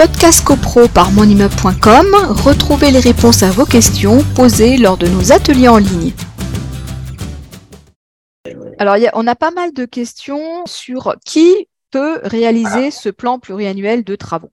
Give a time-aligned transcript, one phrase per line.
[0.00, 5.68] Podcast CoPro par monimmeuble.com, retrouvez les réponses à vos questions posées lors de nos ateliers
[5.68, 6.14] en ligne.
[8.78, 14.16] Alors, on a pas mal de questions sur qui peut réaliser ce plan pluriannuel de
[14.16, 14.52] travaux.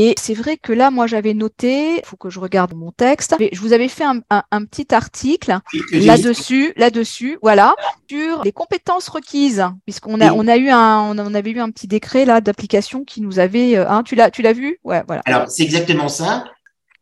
[0.00, 3.34] Et c'est vrai que là, moi, j'avais noté, il faut que je regarde mon texte,
[3.50, 5.58] je vous avais fait un, petit article
[5.90, 7.74] là-dessus, là-dessus, voilà,
[8.08, 11.88] sur les compétences requises, puisqu'on a, on a eu un, on avait eu un petit
[11.88, 15.20] décret là d'application qui nous avait, euh, hein, tu l'as, tu l'as vu, ouais, voilà.
[15.26, 16.44] Alors c'est exactement ça.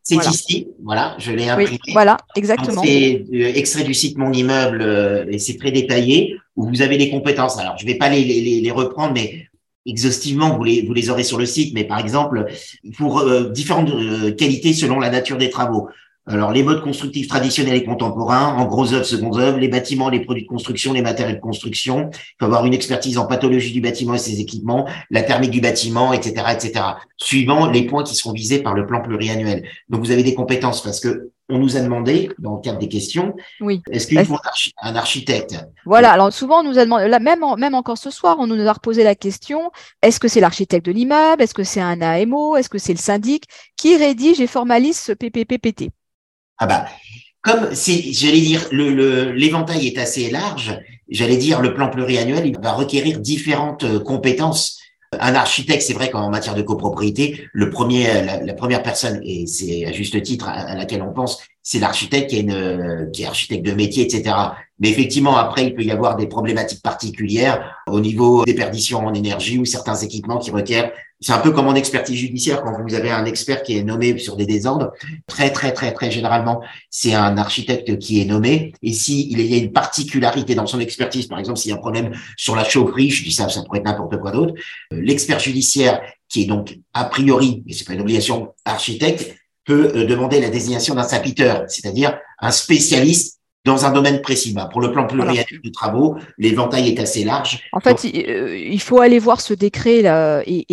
[0.01, 1.77] C'est ici, voilà, je l'ai imprimé.
[1.91, 2.81] voilà, exactement.
[2.81, 6.97] C'est euh, extrait du site Mon Immeuble euh, et c'est très détaillé où vous avez
[6.97, 7.59] les compétences.
[7.59, 9.47] Alors je vais pas les, les, les reprendre, mais
[9.87, 12.45] exhaustivement, vous les, vous les aurez sur le site, mais par exemple,
[12.97, 15.89] pour euh, différentes euh, qualités selon la nature des travaux.
[16.29, 20.19] Alors, les modes constructifs traditionnels et contemporains, en gros œuvres, secondes œuvres, les bâtiments, les
[20.19, 22.09] produits de construction, les matériaux de construction.
[22.13, 25.61] Il faut avoir une expertise en pathologie du bâtiment et ses équipements, la thermique du
[25.61, 26.85] bâtiment, etc., etc.
[27.15, 29.63] Suivant les points qui seront visés par le plan pluriannuel.
[29.87, 32.89] Donc, vous avez des compétences parce que on nous a demandé, dans le cadre des
[32.89, 33.81] questions, oui.
[33.89, 34.37] est-ce qu'il faut
[34.81, 35.55] un architecte?
[35.85, 38.67] Voilà, alors souvent on nous a demandé, là, même, même encore ce soir, on nous
[38.67, 39.71] a reposé la question,
[40.01, 42.99] est-ce que c'est l'architecte de l'immeuble, est-ce que c'est un AMO, est-ce que c'est le
[42.99, 43.45] syndic?
[43.77, 45.91] Qui rédige et formalise ce PPPPT
[46.59, 46.85] Ah bah,
[47.41, 50.77] comme si, j'allais dire, l'éventail le, est assez large,
[51.09, 54.77] j'allais dire, le plan pluriannuel, il va requérir différentes euh, compétences
[55.19, 59.85] un architecte, c'est vrai qu'en matière de copropriété, le premier, la, première personne, et c'est
[59.85, 63.65] à juste titre à, laquelle on pense, c'est l'architecte qui est, une, qui est architecte
[63.65, 64.35] de métier, etc.
[64.79, 69.13] Mais effectivement, après, il peut y avoir des problématiques particulières au niveau des perditions en
[69.13, 72.93] énergie ou certains équipements qui requièrent c'est un peu comme en expertise judiciaire, quand vous
[72.93, 74.91] avez un expert qui est nommé sur des désordres,
[75.25, 78.73] très, très, très, très généralement, c'est un architecte qui est nommé.
[78.83, 81.79] Et s'il y a une particularité dans son expertise, par exemple, s'il y a un
[81.79, 84.53] problème sur la chaufferie, je dis ça, ça pourrait être n'importe quoi d'autre,
[84.93, 89.91] euh, l'expert judiciaire, qui est donc a priori, mais c'est pas une obligation, architecte, peut
[89.95, 93.36] euh, demander la désignation d'un sapiteur, c'est-à-dire un spécialiste
[93.67, 94.53] dans un domaine précis.
[94.53, 97.61] Bah, pour le plan pluriannuel de travaux, l'éventail est assez large.
[97.73, 100.41] En fait, euh, il, faut aller voir ce décret là.
[100.47, 100.65] Et,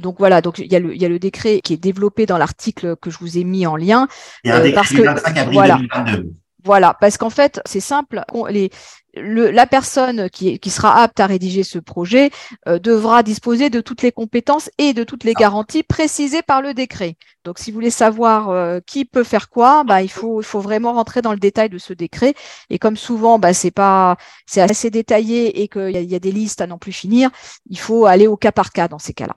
[0.00, 2.26] donc, voilà, donc il y, a le, il y a le décret qui est développé
[2.26, 4.08] dans l'article que je vous ai mis en lien.
[4.44, 6.32] Il y a un euh, décret parce du 25 avril voilà, 2022.
[6.64, 8.22] Voilà, parce qu'en fait, c'est simple.
[8.50, 8.70] Les,
[9.14, 12.30] la personne qui, qui, sera apte à rédiger ce projet
[12.66, 16.72] euh, devra disposer de toutes les compétences et de toutes les garanties précisées par le
[16.72, 17.16] décret.
[17.44, 20.60] Donc, si vous voulez savoir euh, qui peut faire quoi, bah, il, faut, il faut
[20.60, 22.34] vraiment rentrer dans le détail de ce décret.
[22.70, 26.32] Et comme souvent, bah, c'est pas, c'est assez détaillé et qu'il y, y, a des
[26.32, 27.30] listes à n'en plus finir,
[27.68, 29.36] il faut aller au cas par cas dans ces cas-là.